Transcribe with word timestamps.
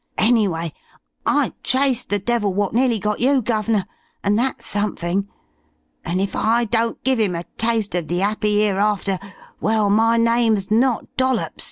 Anyway, 0.17 0.73
I 1.27 1.53
traced 1.61 2.09
the 2.09 2.17
devil 2.17 2.51
wot 2.55 2.73
nearly 2.73 2.97
got 2.97 3.19
you, 3.19 3.39
Guv'nor, 3.43 3.83
and 4.23 4.35
that's 4.35 4.65
somefing. 4.65 5.27
And 6.03 6.19
if 6.19 6.35
I 6.35 6.65
don't 6.65 6.97
give 7.03 7.19
'im 7.19 7.35
a 7.35 7.43
taste 7.59 7.93
of 7.93 8.07
the 8.07 8.19
'appy 8.23 8.63
'ereafter, 8.63 9.19
well, 9.59 9.91
my 9.91 10.17
name's 10.17 10.71
not 10.71 11.05
Dollops." 11.17 11.59